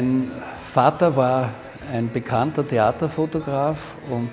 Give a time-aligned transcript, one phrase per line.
[0.00, 0.30] Mein
[0.64, 1.50] Vater war
[1.92, 4.30] ein bekannter Theaterfotograf und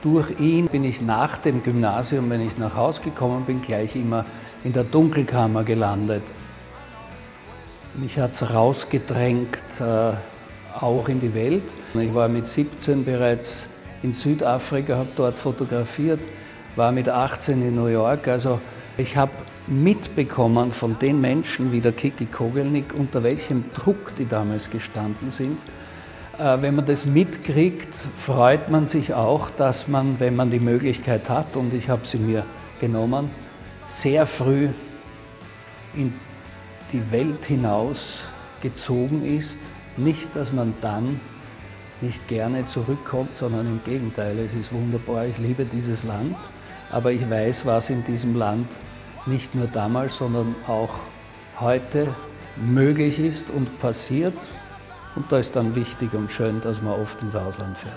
[0.00, 4.24] durch ihn bin ich nach dem Gymnasium, wenn ich nach Hause gekommen bin, gleich immer
[4.64, 6.22] in der Dunkelkammer gelandet.
[7.96, 10.12] Mich hat es rausgedrängt, äh,
[10.80, 11.76] auch in die Welt.
[11.92, 13.68] Ich war mit 17 bereits
[14.02, 16.20] in Südafrika, habe dort fotografiert,
[16.76, 18.26] war mit 18 in New York.
[18.26, 18.58] Also
[18.96, 19.32] ich habe
[19.66, 25.58] mitbekommen von den Menschen wie der Kiki Kogelnik, unter welchem Druck die damals gestanden sind.
[26.38, 31.28] Äh, wenn man das mitkriegt, freut man sich auch, dass man, wenn man die Möglichkeit
[31.28, 32.44] hat, und ich habe sie mir
[32.80, 33.30] genommen,
[33.86, 34.68] sehr früh
[35.94, 36.12] in
[36.92, 38.24] die Welt hinaus
[38.62, 39.60] gezogen ist.
[39.96, 41.20] Nicht, dass man dann
[42.00, 46.36] nicht gerne zurückkommt, sondern im Gegenteil, es ist wunderbar, ich liebe dieses Land,
[46.90, 48.68] aber ich weiß, was in diesem Land
[49.26, 50.94] nicht nur damals, sondern auch
[51.60, 52.08] heute
[52.56, 54.36] möglich ist und passiert.
[55.14, 57.94] Und da ist dann wichtig und schön, dass man oft ins Ausland fährt.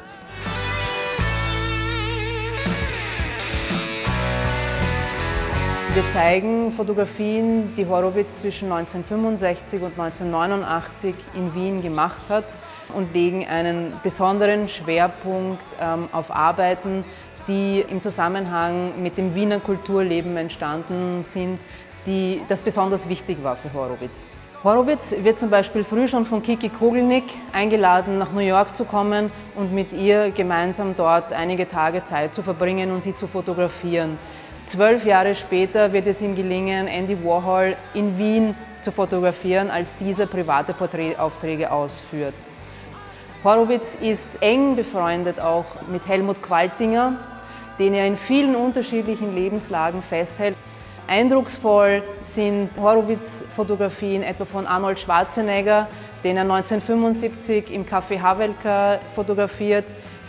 [5.94, 12.46] Wir zeigen Fotografien, die Horowitz zwischen 1965 und 1989 in Wien gemacht hat
[12.94, 17.04] und legen einen besonderen Schwerpunkt ähm, auf Arbeiten,
[17.48, 21.60] die im Zusammenhang mit dem Wiener Kulturleben entstanden sind,
[22.06, 24.28] die, das besonders wichtig war für Horowitz.
[24.64, 27.24] Horowitz wird zum Beispiel früh schon von Kiki Kogelnick
[27.54, 32.44] eingeladen, nach New York zu kommen und mit ihr gemeinsam dort einige Tage Zeit zu
[32.44, 34.18] verbringen und sie zu fotografieren.
[34.66, 40.26] Zwölf Jahre später wird es ihm gelingen, Andy Warhol in Wien zu fotografieren, als dieser
[40.26, 42.34] private Porträtaufträge ausführt.
[43.42, 47.14] Horowitz ist eng befreundet auch mit Helmut Qualtinger,
[47.80, 50.58] den er in vielen unterschiedlichen Lebenslagen festhält.
[51.08, 55.88] Eindrucksvoll sind Horowitz-Fotografien etwa von Arnold Schwarzenegger,
[56.26, 59.86] den er 1975 im Café Havelka fotografiert.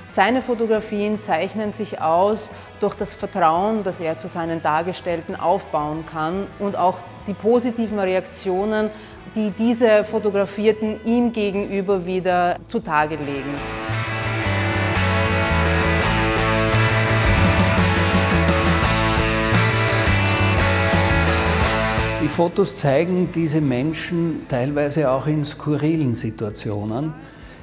[0.06, 2.48] Seine Fotografien zeichnen sich aus
[2.80, 8.90] durch das Vertrauen, das er zu seinen Dargestellten aufbauen kann und auch die positiven Reaktionen,
[9.34, 13.54] die diese Fotografierten ihm gegenüber wieder zutage legen.
[22.22, 27.14] Die Fotos zeigen diese Menschen teilweise auch in skurrilen Situationen.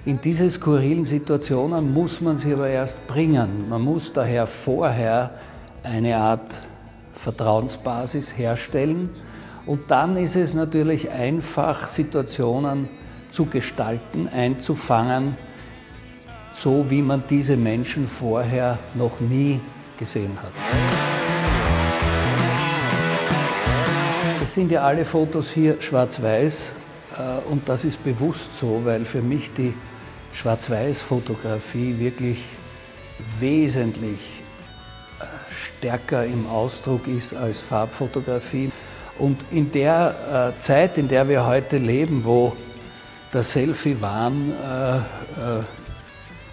[0.06, 3.68] In diese skurrilen Situationen muss man sie aber erst bringen.
[3.70, 5.32] Man muss daher vorher
[5.84, 6.62] eine Art
[7.14, 9.10] Vertrauensbasis herstellen
[9.68, 12.88] und dann ist es natürlich einfach, Situationen
[13.32, 15.36] zu gestalten, einzufangen,
[16.54, 19.60] so wie man diese Menschen vorher noch nie
[20.00, 20.54] gesehen hat.
[24.42, 26.72] Es sind ja alle Fotos hier schwarz-weiß
[27.18, 29.74] äh, und das ist bewusst so, weil für mich die
[30.32, 32.42] Schwarz-Weiß-Fotografie wirklich
[33.40, 34.20] wesentlich
[35.20, 38.72] äh, stärker im Ausdruck ist als Farbfotografie.
[39.20, 42.56] Und in der äh, Zeit, in der wir heute leben, wo
[43.34, 45.02] der Selfie-Wahn äh, äh,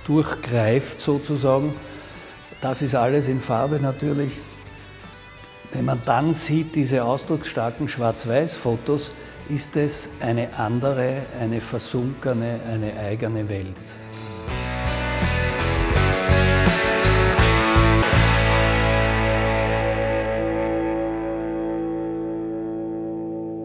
[0.07, 1.75] durchgreift sozusagen,
[2.61, 4.33] das ist alles in Farbe natürlich,
[5.73, 9.11] wenn man dann sieht, diese ausdrucksstarken Schwarz-Weiß-Fotos,
[9.49, 13.77] ist es eine andere, eine versunkene, eine eigene Welt.